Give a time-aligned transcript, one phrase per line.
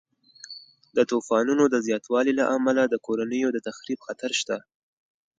[0.95, 4.57] د طوفانونو د زیاتوالي له امله د کورنیو د تخریب خطر شته.